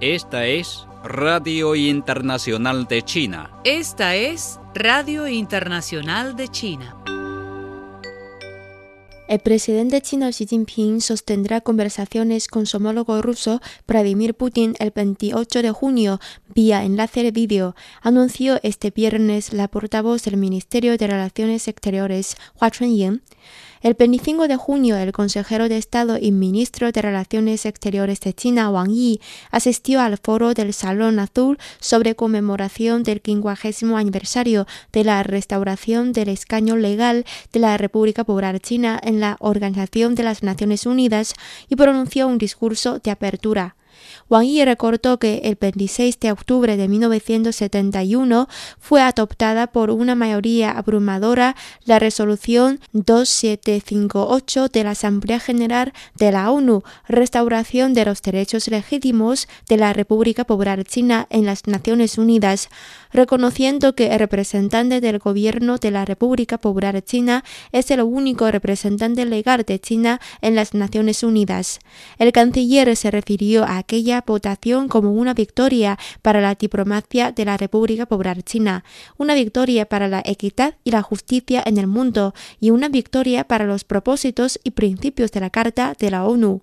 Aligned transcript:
Esta 0.00 0.46
es 0.46 0.86
Radio 1.04 1.74
Internacional 1.74 2.86
de 2.88 3.02
China. 3.02 3.50
Esta 3.64 4.16
es 4.16 4.58
Radio 4.74 5.28
Internacional 5.28 6.34
de 6.34 6.48
China. 6.48 6.96
El 9.28 9.38
presidente 9.40 10.00
chino 10.00 10.28
Xi 10.30 10.46
Jinping 10.46 11.02
sostendrá 11.02 11.60
conversaciones 11.60 12.48
con 12.48 12.64
su 12.64 12.78
homólogo 12.78 13.20
ruso 13.20 13.60
Vladimir 13.86 14.34
Putin 14.34 14.74
el 14.78 14.90
28 14.90 15.62
de 15.62 15.70
junio 15.72 16.20
vía 16.54 16.84
enlace 16.84 17.22
de 17.22 17.32
vídeo, 17.32 17.74
anunció 18.00 18.60
este 18.62 18.90
viernes 18.90 19.52
la 19.52 19.68
portavoz 19.68 20.22
del 20.24 20.38
Ministerio 20.38 20.96
de 20.96 21.06
Relaciones 21.06 21.68
Exteriores, 21.68 22.36
Hua 22.60 22.70
Chunying. 22.70 23.22
El 23.82 23.94
25 23.94 24.46
de 24.46 24.54
junio, 24.54 24.96
el 24.96 25.10
consejero 25.10 25.68
de 25.68 25.76
Estado 25.76 26.16
y 26.16 26.30
ministro 26.30 26.92
de 26.92 27.02
Relaciones 27.02 27.66
Exteriores 27.66 28.20
de 28.20 28.32
China, 28.32 28.70
Wang 28.70 28.92
Yi, 28.92 29.20
asistió 29.50 30.00
al 30.00 30.18
foro 30.18 30.54
del 30.54 30.72
Salón 30.72 31.18
Azul 31.18 31.58
sobre 31.80 32.14
conmemoración 32.14 33.02
del 33.02 33.20
50 33.24 33.98
aniversario 33.98 34.68
de 34.92 35.02
la 35.02 35.24
restauración 35.24 36.12
del 36.12 36.28
escaño 36.28 36.76
legal 36.76 37.24
de 37.52 37.58
la 37.58 37.76
República 37.76 38.22
Popular 38.22 38.60
China 38.60 39.00
en 39.02 39.18
la 39.18 39.36
Organización 39.40 40.14
de 40.14 40.22
las 40.22 40.44
Naciones 40.44 40.86
Unidas 40.86 41.34
y 41.68 41.74
pronunció 41.74 42.28
un 42.28 42.38
discurso 42.38 43.00
de 43.00 43.10
apertura. 43.10 43.74
Wang 44.28 44.46
Yi 44.46 44.64
recordó 44.64 45.18
que 45.18 45.42
el 45.44 45.56
26 45.60 46.18
de 46.20 46.32
octubre 46.32 46.76
de 46.76 46.88
1971 46.88 48.48
fue 48.78 49.02
adoptada 49.02 49.66
por 49.66 49.90
una 49.90 50.14
mayoría 50.14 50.70
abrumadora 50.70 51.56
la 51.84 51.98
resolución 51.98 52.80
2758 52.92 54.68
de 54.68 54.84
la 54.84 54.90
Asamblea 54.90 55.40
General 55.40 55.92
de 56.16 56.32
la 56.32 56.50
ONU, 56.50 56.82
restauración 57.08 57.94
de 57.94 58.04
los 58.04 58.22
derechos 58.22 58.68
legítimos 58.68 59.48
de 59.68 59.76
la 59.76 59.92
República 59.92 60.44
Popular 60.44 60.84
China 60.84 61.26
en 61.30 61.44
las 61.46 61.66
Naciones 61.66 62.18
Unidas, 62.18 62.68
reconociendo 63.12 63.94
que 63.94 64.12
el 64.12 64.18
representante 64.18 65.00
del 65.00 65.18
gobierno 65.18 65.78
de 65.78 65.90
la 65.90 66.04
República 66.04 66.58
Popular 66.58 67.02
China 67.02 67.44
es 67.72 67.90
el 67.90 68.02
único 68.02 68.50
representante 68.50 69.24
legal 69.24 69.64
de 69.66 69.78
China 69.78 70.20
en 70.40 70.54
las 70.54 70.74
Naciones 70.74 71.22
Unidas. 71.22 71.80
El 72.18 72.32
canciller 72.32 72.96
se 72.96 73.10
refirió 73.10 73.64
a 73.64 73.82
aquella 73.92 74.24
votación 74.26 74.88
como 74.88 75.12
una 75.12 75.34
victoria 75.34 75.98
para 76.22 76.40
la 76.40 76.54
diplomacia 76.54 77.30
de 77.30 77.44
la 77.44 77.58
República 77.58 78.06
Popular 78.06 78.42
China, 78.42 78.84
una 79.18 79.34
victoria 79.34 79.84
para 79.84 80.08
la 80.08 80.22
equidad 80.24 80.76
y 80.82 80.92
la 80.92 81.02
justicia 81.02 81.62
en 81.66 81.76
el 81.76 81.86
mundo 81.86 82.32
y 82.58 82.70
una 82.70 82.88
victoria 82.88 83.44
para 83.44 83.66
los 83.66 83.84
propósitos 83.84 84.58
y 84.64 84.70
principios 84.70 85.30
de 85.32 85.40
la 85.40 85.50
Carta 85.50 85.94
de 85.98 86.10
la 86.10 86.24
ONU. 86.24 86.62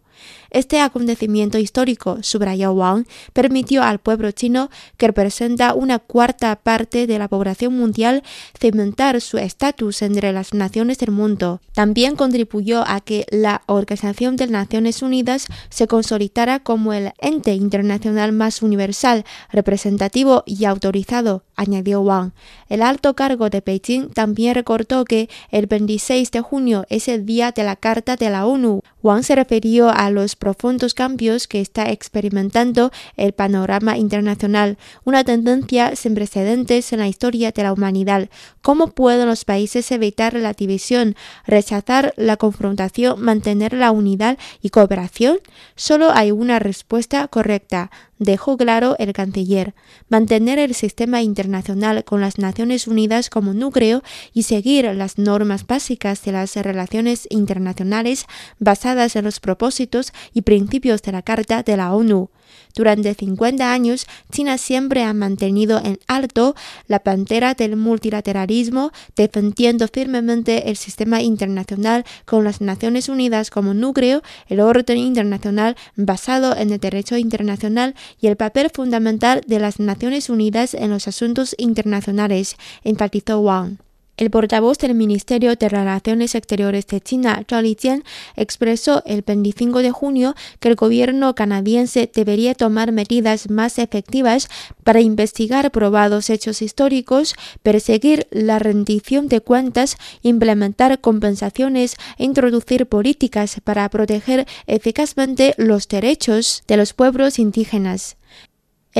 Este 0.49 0.79
acontecimiento 0.79 1.57
histórico, 1.57 2.17
subrayó 2.21 2.71
Wang, 2.73 3.05
permitió 3.33 3.83
al 3.83 3.99
pueblo 3.99 4.31
chino, 4.31 4.69
que 4.97 5.07
representa 5.07 5.73
una 5.73 5.99
cuarta 5.99 6.55
parte 6.55 7.07
de 7.07 7.19
la 7.19 7.27
población 7.27 7.77
mundial, 7.77 8.23
cimentar 8.59 9.21
su 9.21 9.37
estatus 9.37 10.01
entre 10.01 10.33
las 10.33 10.53
naciones 10.53 10.97
del 10.97 11.11
mundo. 11.11 11.61
También 11.73 12.15
contribuyó 12.15 12.83
a 12.87 13.01
que 13.01 13.25
la 13.29 13.61
Organización 13.67 14.35
de 14.35 14.47
Naciones 14.47 15.01
Unidas 15.01 15.47
se 15.69 15.87
consolidara 15.87 16.59
como 16.59 16.93
el 16.93 17.11
ente 17.19 17.53
internacional 17.53 18.31
más 18.31 18.61
universal, 18.61 19.25
representativo 19.51 20.43
y 20.45 20.65
autorizado, 20.65 21.43
añadió 21.55 22.01
Wang. 22.01 22.31
El 22.67 22.81
alto 22.81 23.15
cargo 23.15 23.49
de 23.49 23.61
Beijing 23.61 24.09
también 24.09 24.55
recordó 24.55 25.05
que 25.05 25.29
el 25.51 25.67
26 25.67 26.31
de 26.31 26.41
junio 26.41 26.85
es 26.89 27.07
el 27.07 27.25
día 27.25 27.51
de 27.51 27.63
la 27.63 27.75
Carta 27.75 28.15
de 28.15 28.29
la 28.29 28.45
ONU. 28.45 28.81
Wang 29.01 29.23
se 29.23 29.35
refirió 29.35 29.89
a 29.89 30.08
los 30.09 30.35
profundos 30.35 30.93
cambios 30.93 31.47
que 31.47 31.61
está 31.61 31.89
experimentando 31.89 32.91
el 33.17 33.33
panorama 33.33 33.97
internacional, 33.97 34.77
una 35.03 35.23
tendencia 35.23 35.95
sin 35.95 36.15
precedentes 36.15 36.91
en 36.93 36.99
la 36.99 37.07
historia 37.07 37.51
de 37.51 37.63
la 37.63 37.73
humanidad. 37.73 38.29
¿Cómo 38.61 38.87
pueden 38.87 39.27
los 39.27 39.45
países 39.45 39.91
evitar 39.91 40.33
la 40.33 40.53
división, 40.53 41.15
rechazar 41.45 42.13
la 42.17 42.37
confrontación, 42.37 43.21
mantener 43.21 43.73
la 43.73 43.91
unidad 43.91 44.37
y 44.61 44.69
cooperación? 44.69 45.39
Solo 45.75 46.11
hay 46.11 46.31
una 46.31 46.59
respuesta 46.59 47.27
correcta 47.27 47.91
dejó 48.19 48.57
claro 48.57 48.95
el 48.99 49.13
canciller, 49.13 49.73
mantener 50.09 50.59
el 50.59 50.75
sistema 50.75 51.21
internacional 51.21 52.03
con 52.03 52.21
las 52.21 52.37
Naciones 52.37 52.87
Unidas 52.87 53.29
como 53.29 53.53
núcleo 53.53 54.03
y 54.33 54.43
seguir 54.43 54.85
las 54.93 55.17
normas 55.17 55.65
básicas 55.65 56.23
de 56.23 56.33
las 56.33 56.55
relaciones 56.55 57.27
internacionales 57.31 58.25
basadas 58.59 59.15
en 59.15 59.25
los 59.25 59.39
propósitos 59.39 60.13
y 60.33 60.41
principios 60.41 61.01
de 61.01 61.13
la 61.13 61.21
Carta 61.21 61.63
de 61.63 61.77
la 61.77 61.93
ONU. 61.93 62.29
Durante 62.75 63.13
50 63.13 63.71
años, 63.71 64.07
China 64.31 64.57
siempre 64.57 65.03
ha 65.03 65.13
mantenido 65.13 65.79
en 65.83 65.99
alto 66.07 66.55
la 66.87 66.99
pantera 66.99 67.53
del 67.53 67.75
multilateralismo, 67.75 68.91
defendiendo 69.15 69.87
firmemente 69.87 70.69
el 70.69 70.77
sistema 70.77 71.21
internacional 71.21 72.05
con 72.25 72.43
las 72.43 72.61
Naciones 72.61 73.09
Unidas 73.09 73.49
como 73.49 73.73
núcleo, 73.73 74.21
el 74.47 74.59
orden 74.59 74.97
internacional 74.97 75.75
basado 75.95 76.55
en 76.55 76.71
el 76.71 76.79
derecho 76.79 77.17
internacional 77.17 77.95
y 78.19 78.27
el 78.27 78.37
papel 78.37 78.69
fundamental 78.73 79.41
de 79.47 79.59
las 79.59 79.79
Naciones 79.79 80.29
Unidas 80.29 80.73
en 80.73 80.89
los 80.91 81.07
asuntos 81.07 81.55
internacionales, 81.57 82.55
enfatizó 82.83 83.39
Wang. 83.39 83.88
El 84.19 84.31
portavoz 84.31 84.77
del 84.79 84.95
Ministerio 84.95 85.55
de 85.55 85.69
Relaciones 85.69 86.35
Exteriores 86.35 86.85
de 86.87 86.99
China, 86.99 87.41
Zhao 87.49 87.61
Lijian, 87.61 88.03
expresó 88.35 89.01
el 89.05 89.21
25 89.21 89.81
de 89.81 89.91
junio 89.91 90.35
que 90.59 90.67
el 90.67 90.75
gobierno 90.75 91.35
canadiense 91.35 92.11
debería 92.13 92.53
tomar 92.53 92.91
medidas 92.91 93.49
más 93.49 93.79
efectivas 93.79 94.49
para 94.83 94.99
investigar 94.99 95.71
probados 95.71 96.29
hechos 96.29 96.61
históricos, 96.61 97.33
perseguir 97.63 98.27
la 98.29 98.59
rendición 98.59 99.29
de 99.29 99.39
cuentas, 99.39 99.95
implementar 100.21 100.99
compensaciones 100.99 101.95
e 102.17 102.25
introducir 102.25 102.87
políticas 102.87 103.61
para 103.63 103.87
proteger 103.87 104.45
eficazmente 104.67 105.53
los 105.55 105.87
derechos 105.87 106.63
de 106.67 106.75
los 106.75 106.91
pueblos 106.91 107.39
indígenas. 107.39 108.18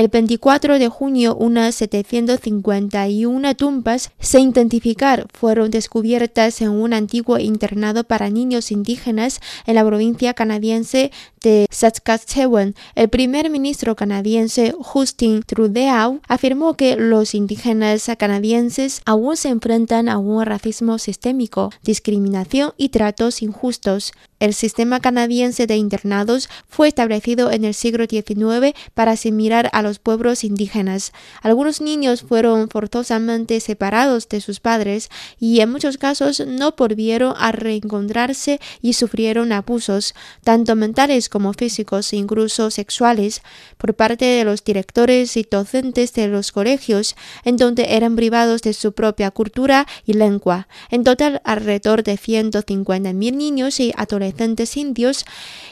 El 0.00 0.08
24 0.08 0.78
de 0.78 0.88
junio, 0.88 1.36
unas 1.36 1.74
751 1.74 3.54
tumbas 3.54 4.10
sin 4.18 4.48
identificar 4.48 5.26
fueron 5.30 5.70
descubiertas 5.70 6.62
en 6.62 6.70
un 6.70 6.94
antiguo 6.94 7.38
internado 7.38 8.04
para 8.04 8.30
niños 8.30 8.70
indígenas 8.70 9.40
en 9.66 9.74
la 9.74 9.84
provincia 9.84 10.32
canadiense 10.32 11.12
de 11.42 11.66
Saskatchewan. 11.70 12.74
El 12.94 13.08
primer 13.08 13.50
ministro 13.50 13.96
canadiense 13.96 14.74
Justin 14.78 15.42
Trudeau 15.42 16.20
afirmó 16.28 16.74
que 16.74 16.96
los 16.96 17.34
indígenas 17.34 18.10
canadienses 18.18 19.02
aún 19.06 19.36
se 19.36 19.48
enfrentan 19.48 20.08
a 20.08 20.18
un 20.18 20.44
racismo 20.44 20.98
sistémico, 20.98 21.70
discriminación 21.82 22.72
y 22.76 22.90
tratos 22.90 23.42
injustos. 23.42 24.12
El 24.40 24.54
sistema 24.54 25.00
canadiense 25.00 25.66
de 25.66 25.76
internados 25.76 26.48
fue 26.66 26.88
establecido 26.88 27.50
en 27.50 27.64
el 27.64 27.74
siglo 27.74 28.06
XIX 28.06 28.74
para 28.94 29.12
asimilar 29.12 29.68
a 29.74 29.82
los 29.82 29.98
pueblos 29.98 30.44
indígenas. 30.44 31.12
Algunos 31.42 31.82
niños 31.82 32.22
fueron 32.22 32.70
forzosamente 32.70 33.60
separados 33.60 34.28
de 34.30 34.40
sus 34.40 34.60
padres 34.60 35.10
y 35.38 35.60
en 35.60 35.70
muchos 35.70 35.98
casos 35.98 36.40
no 36.46 36.72
volvieron 36.76 37.34
a 37.36 37.52
reencontrarse 37.52 38.60
y 38.80 38.94
sufrieron 38.94 39.52
abusos, 39.52 40.14
tanto 40.42 40.74
mentales 40.74 41.29
como 41.30 41.54
físicos 41.54 42.12
e 42.12 42.16
incluso 42.16 42.70
sexuales, 42.70 43.42
por 43.78 43.94
parte 43.94 44.26
de 44.26 44.44
los 44.44 44.62
directores 44.62 45.36
y 45.36 45.46
docentes 45.50 46.12
de 46.12 46.28
los 46.28 46.52
colegios, 46.52 47.16
en 47.44 47.56
donde 47.56 47.94
eran 47.96 48.16
privados 48.16 48.60
de 48.62 48.74
su 48.74 48.92
propia 48.92 49.30
cultura 49.30 49.86
y 50.04 50.12
lengua. 50.12 50.68
En 50.90 51.04
total, 51.04 51.40
alrededor 51.44 52.02
de 52.02 52.18
150.000 52.18 53.14
niños 53.14 53.80
y 53.80 53.92
adolescentes 53.96 54.76
indios, 54.76 55.24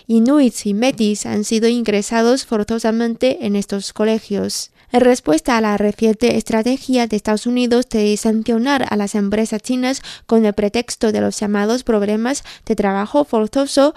inuits 0.07 0.65
y 0.65 0.73
metis 0.73 1.27
han 1.27 1.45
sido 1.45 1.69
ingresados 1.69 2.47
forzosamente 2.47 3.45
en 3.45 3.57
estos 3.57 3.93
colegios. 3.93 4.71
En 4.91 5.03
respuesta 5.03 5.59
a 5.59 5.61
la 5.61 5.77
reciente 5.77 6.39
estrategia 6.39 7.07
de 7.07 7.17
Estados 7.17 7.47
Unidos 7.47 7.91
de 7.91 8.17
sancionar 8.17 8.87
a 8.89 8.97
las 8.97 9.15
empresas 9.15 9.61
chinas 9.61 10.01
con 10.27 10.47
el 10.47 10.55
pretexto 10.55 11.13
de 11.13 11.21
los 11.21 11.39
llamados 11.39 11.85
problemas 11.85 12.43
de 12.65 12.75
trabajo 12.75 13.25
forzoso, 13.25 13.95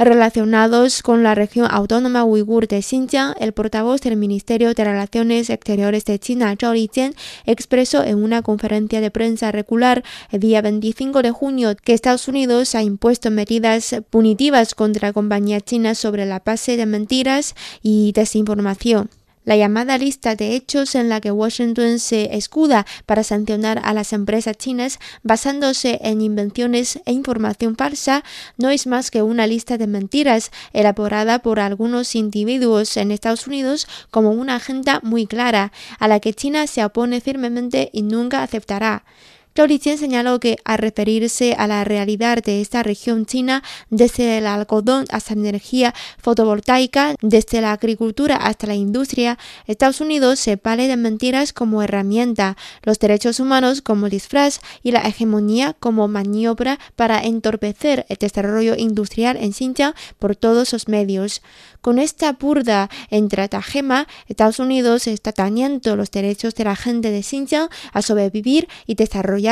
relacionados 0.00 1.02
con 1.02 1.22
la 1.22 1.34
región 1.34 1.68
autónoma 1.70 2.24
uigur 2.24 2.66
de 2.66 2.80
Xinjiang, 2.80 3.34
el 3.38 3.52
portavoz 3.52 4.00
del 4.00 4.16
Ministerio 4.16 4.72
de 4.72 4.84
Relaciones 4.84 5.50
Exteriores 5.50 6.06
de 6.06 6.18
China, 6.18 6.56
Zhao 6.58 6.72
Lijian, 6.72 7.14
expresó 7.44 8.02
en 8.02 8.22
una 8.22 8.40
conferencia 8.40 9.02
de 9.02 9.10
prensa 9.10 9.52
regular 9.52 10.02
el 10.30 10.40
día 10.40 10.62
25 10.62 11.20
de 11.20 11.30
junio 11.30 11.76
que 11.76 11.92
Estados 11.92 12.28
Unidos 12.28 12.74
ha 12.74 12.82
impuesto 12.82 13.30
medidas 13.30 13.94
punitivas 14.08 14.74
contra 14.74 15.12
compañías 15.12 15.64
chinas 15.64 15.98
sobre 15.98 16.24
la 16.24 16.40
base 16.40 16.78
de 16.78 16.86
mentiras 16.86 17.54
y 17.82 18.12
desinformación. 18.12 19.10
La 19.50 19.56
llamada 19.56 19.98
lista 19.98 20.36
de 20.36 20.54
hechos 20.54 20.94
en 20.94 21.08
la 21.08 21.20
que 21.20 21.32
Washington 21.32 21.98
se 21.98 22.36
escuda 22.36 22.86
para 23.04 23.24
sancionar 23.24 23.80
a 23.82 23.92
las 23.92 24.12
empresas 24.12 24.56
chinas 24.56 25.00
basándose 25.24 25.98
en 26.04 26.20
invenciones 26.20 27.00
e 27.04 27.10
información 27.10 27.74
falsa 27.74 28.22
no 28.58 28.70
es 28.70 28.86
más 28.86 29.10
que 29.10 29.22
una 29.22 29.48
lista 29.48 29.76
de 29.76 29.88
mentiras 29.88 30.52
elaborada 30.72 31.40
por 31.40 31.58
algunos 31.58 32.14
individuos 32.14 32.96
en 32.96 33.10
Estados 33.10 33.48
Unidos 33.48 33.88
como 34.12 34.30
una 34.30 34.54
agenda 34.54 35.00
muy 35.02 35.26
clara, 35.26 35.72
a 35.98 36.06
la 36.06 36.20
que 36.20 36.32
China 36.32 36.68
se 36.68 36.84
opone 36.84 37.20
firmemente 37.20 37.90
y 37.92 38.02
nunca 38.02 38.44
aceptará. 38.44 39.02
Lijian 39.56 39.98
señaló 39.98 40.40
que, 40.40 40.56
al 40.64 40.78
referirse 40.78 41.54
a 41.58 41.66
la 41.66 41.84
realidad 41.84 42.42
de 42.42 42.60
esta 42.60 42.82
región 42.82 43.26
china, 43.26 43.62
desde 43.90 44.38
el 44.38 44.46
algodón 44.46 45.04
hasta 45.10 45.34
la 45.34 45.40
energía 45.40 45.94
fotovoltaica, 46.18 47.14
desde 47.20 47.60
la 47.60 47.72
agricultura 47.72 48.36
hasta 48.36 48.66
la 48.66 48.74
industria, 48.74 49.38
Estados 49.66 50.00
Unidos 50.00 50.40
se 50.40 50.56
vale 50.56 50.88
de 50.88 50.96
mentiras 50.96 51.52
como 51.52 51.82
herramienta, 51.82 52.56
los 52.82 52.98
derechos 52.98 53.38
humanos 53.38 53.82
como 53.82 54.08
disfraz 54.08 54.60
y 54.82 54.92
la 54.92 55.00
hegemonía 55.00 55.74
como 55.78 56.08
maniobra 56.08 56.78
para 56.96 57.22
entorpecer 57.22 58.06
el 58.08 58.16
desarrollo 58.16 58.76
industrial 58.76 59.36
en 59.36 59.52
Xinjiang 59.52 59.94
por 60.18 60.36
todos 60.36 60.72
los 60.72 60.88
medios. 60.88 61.42
Con 61.80 61.98
esta 61.98 62.32
burda 62.32 62.90
estratagema, 63.10 64.06
Estados 64.28 64.58
Unidos 64.58 65.06
está 65.06 65.32
dañando 65.32 65.96
los 65.96 66.10
derechos 66.10 66.54
de 66.54 66.64
la 66.64 66.76
gente 66.76 67.10
de 67.10 67.22
Xinjiang 67.22 67.68
a 67.92 68.02
sobrevivir 68.02 68.68
y 68.86 68.94
desarrollar 68.94 69.49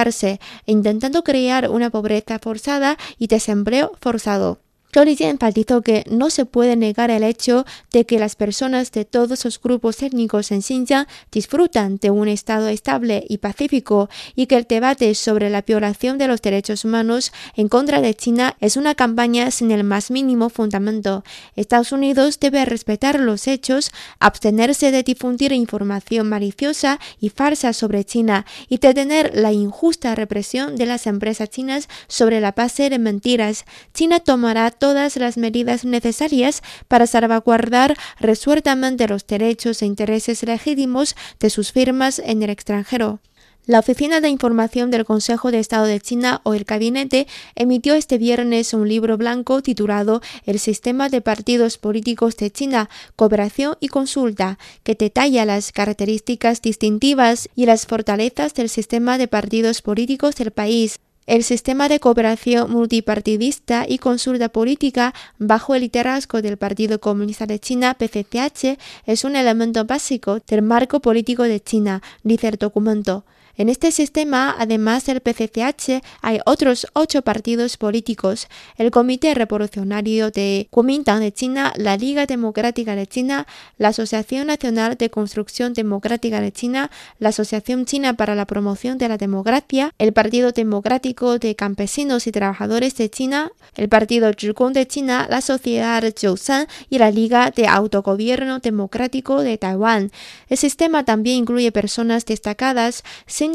intentando 0.67 1.23
crear 1.23 1.69
una 1.71 1.91
pobreza 1.91 2.39
forzada 2.39 2.97
y 3.19 3.27
desempleo 3.27 3.93
forzado. 4.01 4.68
Zhou 4.91 5.05
enfatizó 5.05 5.83
que 5.83 6.05
no 6.11 6.31
se 6.31 6.47
puede 6.47 6.75
negar 6.75 7.11
el 7.11 7.23
hecho 7.23 7.67
de 7.93 8.07
que 8.07 8.19
las 8.19 8.37
personas 8.37 8.91
de 8.91 9.05
todos 9.05 9.45
los 9.45 9.61
grupos 9.61 10.03
étnicos 10.03 10.51
en 10.51 10.63
Xinjiang 10.63 11.07
disfrutan 11.31 11.99
de 11.99 12.11
un 12.11 12.27
estado 12.27 12.69
estable 12.69 13.23
y 13.29 13.39
pacífico 13.39 14.09
y 14.35 14.47
que 14.47 14.57
el 14.57 14.65
debate 14.65 15.15
sobre 15.15 15.51
la 15.51 15.61
violación 15.61 16.17
de 16.17 16.27
los 16.27 16.41
derechos 16.41 16.87
humanos 16.87 17.33
en 17.55 17.69
contra 17.69 18.01
de 18.01 18.15
China 18.15 18.57
es 18.61 18.79
una 18.79 18.95
campaña 18.95 19.51
sin 19.51 19.73
el 19.73 19.85
más 19.85 20.11
mínimo 20.11 20.49
fundamento. 20.49 21.23
Estados 21.55 21.93
Unidos 21.93 22.41
debe 22.41 22.65
respetar 22.65 23.21
los 23.21 23.47
hechos, 23.47 23.91
abstenerse 24.21 24.91
de 24.91 25.03
difundir 25.03 25.53
información 25.53 26.31
maliciosa 26.31 26.99
y 27.21 27.29
falsa 27.29 27.75
sobre 27.75 28.05
China 28.05 28.47
y 28.71 28.79
detener 28.79 29.33
la 29.35 29.53
injusta 29.53 30.15
represión 30.15 30.77
de 30.77 30.87
las 30.87 31.07
empresas 31.07 31.51
chinas 31.51 31.89
sobre 32.07 32.41
la 32.41 32.53
base 32.53 32.89
de 32.89 32.99
mentiras. 32.99 33.67
China 33.93 34.21
tomará 34.21 34.78
todas 34.79 35.17
las 35.17 35.37
medidas 35.37 35.85
necesarias 35.85 36.63
para 36.89 37.07
salvaguardar 37.07 37.97
resueltamente 38.21 39.09
los 39.09 39.27
derechos 39.27 39.83
e 39.83 39.87
intereses 39.87 40.43
legítimos 40.43 41.17
de 41.41 41.51
sus 41.51 41.73
firmas 41.73 42.19
en 42.19 42.43
el 42.43 42.51
extranjero. 42.51 43.21
La 43.69 43.81
Oficina 43.81 44.23
de 44.23 44.31
Información 44.31 44.91
del 44.91 45.05
Consejo 45.05 45.51
de 45.51 45.59
Estado 45.59 45.85
de 45.85 46.01
China 46.01 46.41
o 46.45 46.55
el 46.55 46.65
Gabinete 46.65 47.27
emitió 47.55 47.93
este 47.93 48.17
viernes 48.17 48.73
un 48.73 48.89
libro 48.89 49.19
blanco 49.19 49.61
titulado 49.61 50.23
El 50.47 50.59
sistema 50.59 51.11
de 51.11 51.21
partidos 51.21 51.77
políticos 51.77 52.39
de 52.39 52.51
China, 52.51 52.89
cooperación 53.15 53.77
y 53.79 53.89
consulta, 53.89 54.59
que 54.85 54.95
detalla 54.95 55.45
las 55.45 55.71
características 55.71 56.63
distintivas 56.63 57.51
y 57.55 57.67
las 57.67 57.85
fortalezas 57.85 58.55
del 58.55 58.71
sistema 58.71 59.19
de 59.19 59.29
partidos 59.29 59.83
políticos 59.83 60.37
del 60.37 60.51
país. 60.51 60.99
El 61.29 61.45
sistema 61.45 61.91
de 61.91 62.01
cooperación 62.01 62.71
multipartidista 62.71 63.85
y 63.87 63.99
consulta 63.99 64.49
política 64.49 65.13
bajo 65.37 65.75
el 65.75 65.83
liderazgo 65.83 66.41
del 66.41 66.57
Partido 66.57 67.01
Comunista 67.01 67.45
de 67.45 67.59
China, 67.59 67.93
PCCH, 67.93 68.79
es 69.05 69.25
un 69.25 69.37
elemento 69.37 69.85
básico 69.85 70.41
del 70.49 70.63
marco 70.63 71.01
político 71.01 71.43
de 71.43 71.61
China, 71.61 72.01
dice 72.23 72.49
el 72.49 72.57
documento. 72.57 73.27
En 73.59 73.69
este 73.69 73.91
sistema, 73.91 74.55
además 74.57 75.05
del 75.05 75.21
PCCH, 75.21 76.01
hay 76.23 76.39
otros 76.47 76.87
ocho 76.93 77.23
partidos 77.23 77.77
políticos: 77.77 78.47
el 78.77 78.93
Comité 78.93 79.35
Revolucionario 79.35 80.31
de 80.31 80.69
Kuomintang 80.71 81.19
de 81.19 81.33
China, 81.33 81.73
la 81.75 81.97
Liga 81.97 82.25
Democrática 82.27 82.95
de 82.95 83.09
China, 83.09 83.49
la 83.77 83.89
Asociación 83.89 84.47
Nacional 84.47 84.97
de 84.97 85.11
Construcción 85.11 85.73
Democrática 85.73 86.41
de 86.41 86.53
China, 86.53 86.93
la 87.19 87.31
Asociación 87.31 87.85
China 87.85 88.15
para 88.15 88.37
la 88.37 88.47
Promoción 88.47 88.97
de 88.97 89.09
la 89.09 89.17
Democracia, 89.17 89.93
el 89.99 90.13
Partido 90.13 90.53
Democrático 90.53 91.41
de 91.41 91.57
Campesinos 91.57 92.29
y 92.29 92.33
Trabajadores 92.33 92.97
de 92.97 93.11
China, 93.11 93.51
el 93.75 93.89
Partido 93.89 94.31
Zhigong 94.39 94.73
de 94.73 94.87
China, 94.87 95.27
la 95.29 95.41
Sociedad 95.41 96.05
Zhoushan 96.17 96.69
y 96.91 96.99
la 96.99 97.11
Liga 97.11 97.51
de 97.51 97.67
Autogobierno 97.67 98.61
Democrático 98.61 99.43
de 99.43 99.59
Taiwán. 99.59 100.13
El 100.49 100.59
sistema 100.59 101.05
también 101.05 101.39
incluye 101.39 101.73
personas 101.73 102.25
destacadas 102.25 103.03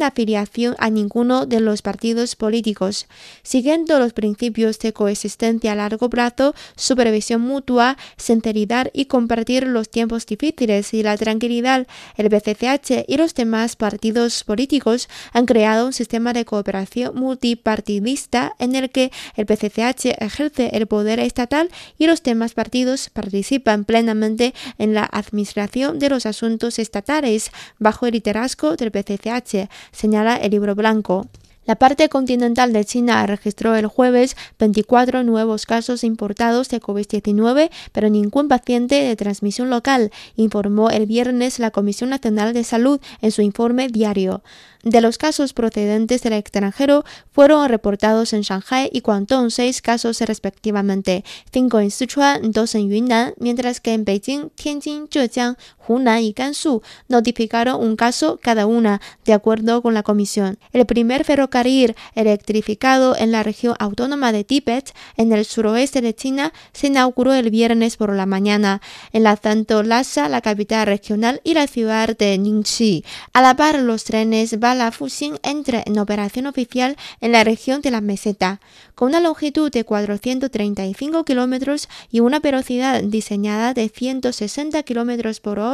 afiliación 0.01 0.75
a 0.79 0.89
ninguno 0.89 1.45
de 1.45 1.59
los 1.59 1.81
partidos 1.81 2.35
políticos, 2.35 3.07
siguiendo 3.43 3.99
los 3.99 4.13
principios 4.13 4.79
de 4.79 4.93
coexistencia 4.93 5.73
a 5.73 5.75
largo 5.75 6.09
plazo, 6.09 6.55
supervisión 6.75 7.41
mutua, 7.41 7.97
sinceridad 8.17 8.89
y 8.93 9.05
compartir 9.05 9.67
los 9.67 9.89
tiempos 9.89 10.25
difíciles 10.25 10.93
y 10.93 11.03
la 11.03 11.17
tranquilidad. 11.17 11.87
El 12.17 12.29
BCCH 12.29 13.05
y 13.07 13.17
los 13.17 13.35
demás 13.35 13.75
partidos 13.75 14.43
políticos 14.43 15.09
han 15.31 15.45
creado 15.45 15.85
un 15.85 15.93
sistema 15.93 16.33
de 16.33 16.45
cooperación 16.45 17.15
multipartidista 17.15 18.55
en 18.59 18.75
el 18.75 18.89
que 18.89 19.11
el 19.35 19.45
BCCH 19.45 20.17
ejerce 20.19 20.69
el 20.73 20.87
poder 20.87 21.19
estatal 21.19 21.69
y 21.97 22.07
los 22.07 22.23
demás 22.23 22.53
partidos 22.53 23.09
participan 23.09 23.85
plenamente 23.85 24.53
en 24.77 24.93
la 24.93 25.03
administración 25.03 25.99
de 25.99 26.09
los 26.09 26.25
asuntos 26.25 26.79
estatales 26.79 27.51
bajo 27.79 28.05
el 28.05 28.13
liderazgo 28.13 28.75
del 28.75 28.89
BCCH, 28.89 29.69
señala 29.91 30.35
el 30.37 30.51
libro 30.51 30.75
blanco. 30.75 31.27
La 31.65 31.75
parte 31.75 32.09
continental 32.09 32.73
de 32.73 32.83
China 32.83 33.25
registró 33.25 33.75
el 33.75 33.87
jueves 33.87 34.35
24 34.59 35.23
nuevos 35.23 35.65
casos 35.65 36.03
importados 36.03 36.67
de 36.67 36.81
COVID-19, 36.81 37.69
pero 37.93 38.09
ningún 38.09 38.49
paciente 38.49 38.95
de 38.95 39.15
transmisión 39.15 39.69
local, 39.69 40.11
informó 40.35 40.89
el 40.89 41.05
viernes 41.05 41.59
la 41.59 41.71
Comisión 41.71 42.09
Nacional 42.09 42.53
de 42.53 42.65
Salud 42.65 42.99
en 43.21 43.31
su 43.31 43.41
informe 43.41 43.87
diario. 43.87 44.43
De 44.83 44.99
los 44.99 45.17
casos 45.17 45.53
procedentes 45.53 46.23
del 46.23 46.33
extranjero 46.33 47.05
fueron 47.31 47.69
reportados 47.69 48.33
en 48.33 48.41
Shanghai 48.41 48.89
y 48.91 48.99
Guangdong 48.99 49.49
seis 49.49 49.81
casos 49.81 50.19
respectivamente, 50.19 51.23
cinco 51.53 51.79
en 51.79 51.89
Sichuan, 51.89 52.51
dos 52.51 52.75
en 52.75 52.89
Yunnan, 52.89 53.33
mientras 53.39 53.79
que 53.79 53.93
en 53.93 54.03
Beijing, 54.03 54.49
Tianjin, 54.49 55.07
Zhejiang, 55.07 55.55
Hunan 55.87 56.21
y 56.21 56.33
Gansu 56.33 56.81
notificaron 57.07 57.81
un 57.81 57.95
caso 57.95 58.39
cada 58.41 58.65
una, 58.65 59.01
de 59.25 59.33
acuerdo 59.33 59.81
con 59.81 59.93
la 59.93 60.03
comisión. 60.03 60.57
El 60.71 60.85
primer 60.85 61.23
ferrocarril 61.23 61.95
electrificado 62.15 63.15
en 63.15 63.31
la 63.31 63.43
región 63.43 63.75
autónoma 63.79 64.31
de 64.31 64.43
Tíbet, 64.43 64.93
en 65.17 65.31
el 65.31 65.45
suroeste 65.45 66.01
de 66.01 66.15
China, 66.15 66.53
se 66.73 66.87
inauguró 66.87 67.33
el 67.33 67.49
viernes 67.49 67.97
por 67.97 68.13
la 68.15 68.25
mañana, 68.25 68.81
enlazando 69.11 69.83
Lhasa, 69.83 70.29
la 70.29 70.41
capital 70.41 70.85
regional, 70.85 71.41
y 71.43 71.53
la 71.53 71.67
ciudad 71.67 72.17
de 72.17 72.37
Ningxi. 72.37 73.03
A 73.33 73.41
la 73.41 73.55
par, 73.55 73.79
los 73.79 74.03
trenes 74.03 74.57
la 74.59 74.91
Fuxing 74.91 75.37
entra 75.43 75.83
en 75.85 75.99
operación 75.99 76.47
oficial 76.47 76.95
en 77.21 77.31
la 77.31 77.43
región 77.43 77.81
de 77.81 77.91
la 77.91 78.01
meseta. 78.01 78.59
Con 78.95 79.09
una 79.09 79.19
longitud 79.19 79.71
de 79.71 79.83
435 79.83 81.25
kilómetros 81.25 81.89
y 82.09 82.21
una 82.21 82.39
velocidad 82.39 83.03
diseñada 83.03 83.73
de 83.73 83.89
160 83.89 84.81
kilómetros 84.83 85.39
por 85.39 85.59
hora, 85.59 85.72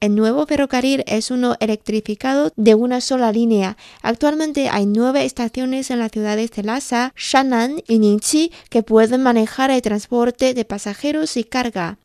el 0.00 0.14
nuevo 0.14 0.46
ferrocarril 0.46 1.04
es 1.06 1.30
uno 1.30 1.56
electrificado 1.60 2.52
de 2.56 2.74
una 2.74 3.00
sola 3.00 3.32
línea. 3.32 3.76
Actualmente 4.02 4.68
hay 4.68 4.86
nueve 4.86 5.24
estaciones 5.24 5.90
en 5.90 5.98
las 5.98 6.12
ciudades 6.12 6.50
de 6.50 6.62
Lhasa, 6.62 7.12
Shannan 7.16 7.82
y 7.88 7.98
Ningxi 7.98 8.52
que 8.68 8.82
pueden 8.82 9.22
manejar 9.22 9.70
el 9.70 9.82
transporte 9.82 10.54
de 10.54 10.64
pasajeros 10.64 11.36
y 11.36 11.44
carga. 11.44 11.98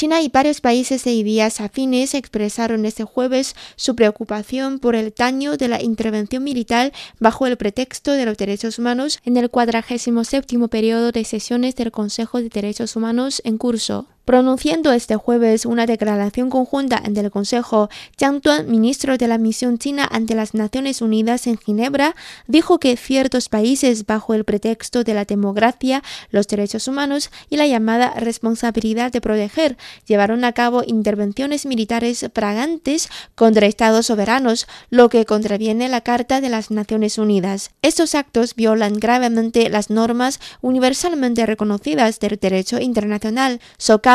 China 0.00 0.22
y 0.22 0.30
varios 0.30 0.62
países 0.62 1.04
de 1.04 1.22
vías 1.22 1.60
afines 1.60 2.14
expresaron 2.14 2.86
este 2.86 3.04
jueves 3.04 3.54
su 3.76 3.94
preocupación 3.94 4.78
por 4.78 4.96
el 4.96 5.12
daño 5.14 5.58
de 5.58 5.68
la 5.68 5.82
intervención 5.82 6.42
militar 6.42 6.90
bajo 7.18 7.46
el 7.46 7.58
pretexto 7.58 8.12
de 8.12 8.24
los 8.24 8.38
derechos 8.38 8.78
humanos 8.78 9.20
en 9.26 9.36
el 9.36 9.50
47 9.50 10.68
periodo 10.70 11.12
de 11.12 11.24
sesiones 11.24 11.76
del 11.76 11.90
Consejo 11.90 12.40
de 12.40 12.48
Derechos 12.48 12.96
Humanos 12.96 13.42
en 13.44 13.58
curso. 13.58 14.06
Pronunciando 14.24 14.92
este 14.92 15.16
jueves 15.16 15.66
una 15.66 15.86
declaración 15.86 16.50
conjunta 16.50 17.00
ante 17.04 17.20
el 17.20 17.30
Consejo, 17.30 17.88
Jiang 18.18 18.40
Tuan, 18.40 18.70
ministro 18.70 19.16
de 19.16 19.26
la 19.26 19.38
misión 19.38 19.78
china 19.78 20.06
ante 20.08 20.34
las 20.34 20.54
Naciones 20.54 21.00
Unidas 21.00 21.46
en 21.46 21.56
Ginebra, 21.56 22.14
dijo 22.46 22.78
que 22.78 22.96
ciertos 22.96 23.48
países, 23.48 24.06
bajo 24.06 24.34
el 24.34 24.44
pretexto 24.44 25.04
de 25.04 25.14
la 25.14 25.24
democracia, 25.24 26.02
los 26.30 26.46
derechos 26.46 26.86
humanos 26.86 27.30
y 27.48 27.56
la 27.56 27.66
llamada 27.66 28.14
responsabilidad 28.14 29.10
de 29.10 29.20
proteger, 29.20 29.76
llevaron 30.06 30.44
a 30.44 30.52
cabo 30.52 30.84
intervenciones 30.86 31.66
militares 31.66 32.24
fragantes 32.34 33.08
contra 33.34 33.66
estados 33.66 34.06
soberanos, 34.06 34.66
lo 34.90 35.08
que 35.08 35.24
contraviene 35.24 35.88
la 35.88 36.02
Carta 36.02 36.40
de 36.40 36.50
las 36.50 36.70
Naciones 36.70 37.18
Unidas. 37.18 37.70
Estos 37.82 38.14
actos 38.14 38.54
violan 38.54 38.94
gravemente 38.94 39.68
las 39.70 39.90
normas 39.90 40.40
universalmente 40.60 41.46
reconocidas 41.46 42.20
del 42.20 42.38
derecho 42.40 42.78
internacional, 42.80 43.60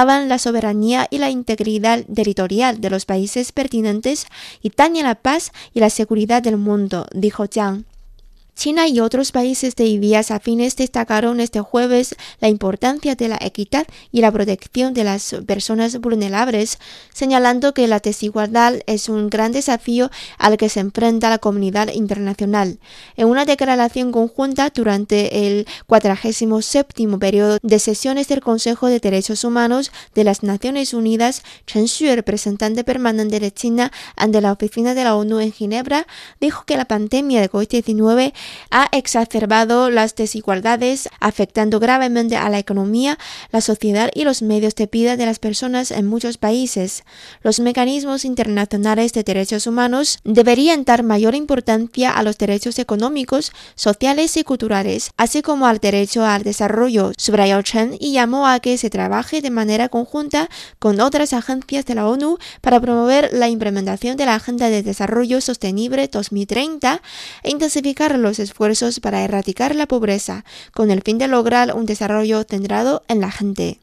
la 0.04 0.40
soberanía 0.40 1.08
y 1.10 1.20
la 1.20 1.30
integridad 1.30 2.04
territorial 2.14 2.82
de 2.82 2.90
los 2.90 3.06
países 3.06 3.54
pertinentes 3.54 4.28
y 4.62 4.70
dañan 4.70 5.06
la 5.06 5.16
paz 5.16 5.54
y 5.74 5.80
la 5.80 5.90
seguridad 5.90 6.42
del 6.42 6.58
mundo, 6.58 7.06
dijo 7.14 7.46
Jiang. 7.50 7.86
China 8.56 8.88
y 8.88 9.02
otros 9.02 9.34
países 9.34 9.76
de 9.76 9.86
ideas 9.86 10.32
afines 10.32 10.78
destacaron 10.78 11.42
este 11.42 11.60
jueves 11.60 12.16
la 12.40 12.48
importancia 12.48 13.14
de 13.16 13.28
la 13.28 13.38
equidad 13.42 13.86
y 14.12 14.22
la 14.22 14.32
protección 14.32 14.94
de 14.94 15.04
las 15.04 15.36
personas 15.46 16.00
vulnerables, 16.00 16.80
señalando 17.14 17.74
que 17.74 17.88
la 17.88 18.00
desigualdad 18.00 18.76
es 18.88 19.10
un 19.10 19.30
gran 19.30 19.52
desafío 19.52 20.10
al 20.38 20.58
que 20.58 20.70
se 20.70 20.80
enfrenta 20.80 21.30
la 21.30 21.38
comunidad 21.38 21.90
internacional. 21.90 22.80
En 23.18 23.28
una 23.28 23.46
declaración 23.46 24.12
conjunta 24.12 24.72
durante 24.74 25.48
el 25.48 25.68
47 25.88 27.18
periodo 27.20 27.60
de 27.62 27.80
sesiones 27.80 28.30
del 28.30 28.40
Consejo 28.40 28.88
de 28.88 29.00
Derechos 29.00 29.44
Humanos 29.44 29.92
de 30.14 30.24
las 30.24 30.44
Naciones 30.44 30.94
Unidas, 30.94 31.44
Chen 31.68 31.88
Xue, 31.88 32.16
representante 32.16 32.84
permanente 32.84 33.40
de 33.40 33.52
China 33.52 33.92
ante 34.16 34.40
la 34.42 34.54
oficina 34.54 34.94
de 34.94 35.04
la 35.04 35.16
ONU 35.16 35.40
en 35.40 35.52
Ginebra, 35.52 36.08
dijo 36.40 36.64
que 36.66 36.78
la 36.78 36.86
pandemia 36.86 37.42
de 37.42 37.50
COVID-19 37.50 38.34
ha 38.72 38.88
exacerbado 38.92 39.90
las 39.90 40.16
desigualdades, 40.16 41.10
afectando 41.20 41.80
gravemente 41.80 42.38
a 42.38 42.50
la 42.50 42.60
economía, 42.60 43.18
la 43.52 43.62
sociedad 43.62 44.10
y 44.14 44.24
los 44.24 44.42
medios 44.42 44.76
de 44.76 44.88
vida 44.88 45.18
de 45.18 45.26
las 45.26 45.40
personas 45.40 45.92
en 45.92 46.08
muchos 46.08 46.38
países. 46.38 47.04
Los 47.42 47.60
mecanismos 47.60 48.26
internacionales 48.26 49.14
de 49.14 49.24
derechos 49.24 49.68
humanos 49.68 50.20
deberían 50.24 50.84
dar 50.84 51.04
mayor 51.04 51.36
importancia 51.36 52.12
a 52.12 52.24
los 52.24 52.38
derechos 52.38 52.80
económicos, 52.80 53.52
sociales 53.76 54.36
y 54.38 54.44
culturales, 54.44 55.12
así 55.18 55.42
como 55.42 55.68
al 55.68 55.80
derecho 55.80 56.26
al 56.26 56.44
desarrollo, 56.44 57.12
subrayó 57.18 57.62
Chen 57.62 57.96
y 58.00 58.14
llamó 58.14 58.48
a 58.48 58.60
que 58.60 58.78
se 58.78 58.90
trabaje 58.90 59.42
de 59.42 59.50
manera 59.50 59.90
conjunta 59.90 60.50
con 60.80 61.00
otras 61.00 61.34
agencias 61.34 61.86
de 61.86 61.96
la 61.96 62.08
ONU 62.08 62.38
para 62.62 62.80
promover 62.80 63.30
la 63.34 63.50
implementación 63.50 64.18
de 64.18 64.26
la 64.26 64.36
Agenda 64.36 64.70
de 64.70 64.84
Desarrollo 64.84 65.42
Sostenible 65.42 66.08
2030 66.08 67.02
e 67.44 67.52
intensificar 67.52 68.18
los 68.18 68.35
esfuerzos 68.40 69.00
para 69.00 69.24
erradicar 69.24 69.76
la 69.76 69.88
pobreza, 69.88 70.46
con 70.74 70.92
el 70.92 71.02
fin 71.02 71.18
de 71.18 71.28
lograr 71.28 71.76
un 71.76 71.86
desarrollo 71.86 72.44
centrado 72.44 73.04
en 73.08 73.22
la 73.22 73.32
gente. 73.32 73.80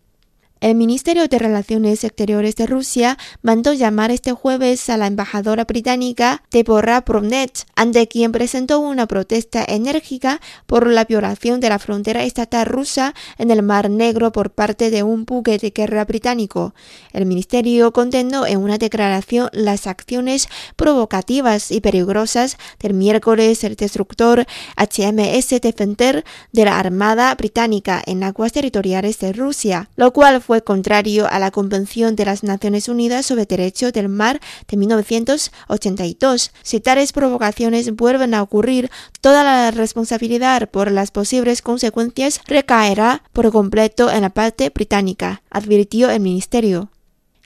El 0.62 0.76
Ministerio 0.76 1.26
de 1.26 1.40
Relaciones 1.40 2.04
Exteriores 2.04 2.54
de 2.54 2.68
Rusia 2.68 3.18
mandó 3.42 3.72
llamar 3.72 4.12
este 4.12 4.30
jueves 4.30 4.88
a 4.90 4.96
la 4.96 5.08
embajadora 5.08 5.64
británica 5.64 6.44
Deborah 6.52 7.00
Bromnet, 7.00 7.66
ante 7.74 8.06
quien 8.06 8.30
presentó 8.30 8.78
una 8.78 9.08
protesta 9.08 9.64
enérgica 9.66 10.40
por 10.68 10.86
la 10.86 11.04
violación 11.04 11.58
de 11.58 11.68
la 11.68 11.80
frontera 11.80 12.22
estatal 12.22 12.66
rusa 12.66 13.12
en 13.38 13.50
el 13.50 13.64
Mar 13.64 13.90
Negro 13.90 14.30
por 14.30 14.52
parte 14.52 14.92
de 14.92 15.02
un 15.02 15.24
buque 15.24 15.58
de 15.58 15.70
guerra 15.70 16.04
británico. 16.04 16.76
El 17.12 17.26
ministerio 17.26 17.92
condenó 17.92 18.46
en 18.46 18.58
una 18.58 18.78
declaración 18.78 19.48
las 19.50 19.88
acciones 19.88 20.46
provocativas 20.76 21.72
y 21.72 21.80
peligrosas 21.80 22.56
del 22.78 22.94
miércoles 22.94 23.64
el 23.64 23.74
destructor 23.74 24.46
HMS 24.76 25.60
Defender 25.60 26.24
de 26.52 26.64
la 26.64 26.78
Armada 26.78 27.34
Británica 27.34 28.00
en 28.06 28.22
aguas 28.22 28.52
territoriales 28.52 29.18
de 29.18 29.32
Rusia, 29.32 29.90
lo 29.96 30.12
cual 30.12 30.40
fue 30.40 30.51
fue 30.52 30.62
contrario 30.62 31.26
a 31.30 31.38
la 31.38 31.50
Convención 31.50 32.14
de 32.14 32.26
las 32.26 32.42
Naciones 32.42 32.90
Unidas 32.90 33.24
sobre 33.24 33.46
Derecho 33.46 33.90
del 33.90 34.10
Mar 34.10 34.38
de 34.68 34.76
1982. 34.76 36.50
Si 36.62 36.78
tales 36.78 37.14
provocaciones 37.14 37.96
vuelven 37.96 38.34
a 38.34 38.42
ocurrir, 38.42 38.90
toda 39.22 39.44
la 39.44 39.70
responsabilidad 39.70 40.68
por 40.68 40.90
las 40.90 41.10
posibles 41.10 41.62
consecuencias 41.62 42.38
recaerá 42.46 43.22
por 43.32 43.50
completo 43.50 44.10
en 44.10 44.20
la 44.20 44.28
parte 44.28 44.68
británica, 44.68 45.40
advirtió 45.48 46.10
el 46.10 46.20
ministerio. 46.20 46.90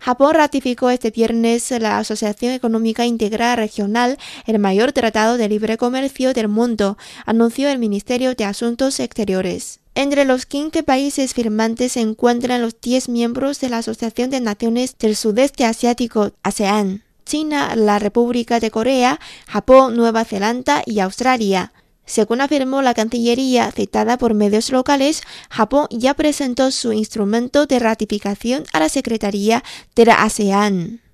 Japón 0.00 0.34
ratificó 0.34 0.90
este 0.90 1.12
viernes 1.12 1.70
la 1.70 1.98
Asociación 1.98 2.54
Económica 2.54 3.06
Integral 3.06 3.56
Regional, 3.56 4.18
el 4.46 4.58
mayor 4.58 4.90
tratado 4.90 5.36
de 5.36 5.48
libre 5.48 5.76
comercio 5.76 6.34
del 6.34 6.48
mundo, 6.48 6.98
anunció 7.24 7.68
el 7.68 7.78
Ministerio 7.78 8.34
de 8.34 8.46
Asuntos 8.46 8.98
Exteriores. 8.98 9.78
Entre 9.96 10.26
los 10.26 10.44
15 10.44 10.82
países 10.82 11.32
firmantes 11.32 11.92
se 11.92 12.00
encuentran 12.00 12.60
los 12.60 12.78
10 12.82 13.08
miembros 13.08 13.60
de 13.60 13.70
la 13.70 13.78
Asociación 13.78 14.28
de 14.28 14.42
Naciones 14.42 14.98
del 14.98 15.16
Sudeste 15.16 15.64
Asiático, 15.64 16.32
ASEAN, 16.42 17.02
China, 17.24 17.74
la 17.76 17.98
República 17.98 18.60
de 18.60 18.70
Corea, 18.70 19.18
Japón, 19.46 19.96
Nueva 19.96 20.26
Zelanda 20.26 20.82
y 20.84 21.00
Australia. 21.00 21.72
Según 22.04 22.42
afirmó 22.42 22.82
la 22.82 22.92
Cancillería 22.92 23.72
citada 23.72 24.18
por 24.18 24.34
medios 24.34 24.70
locales, 24.70 25.22
Japón 25.48 25.86
ya 25.90 26.12
presentó 26.12 26.70
su 26.72 26.92
instrumento 26.92 27.64
de 27.64 27.78
ratificación 27.78 28.64
a 28.74 28.80
la 28.80 28.90
Secretaría 28.90 29.64
de 29.94 30.04
la 30.04 30.22
ASEAN. 30.22 31.05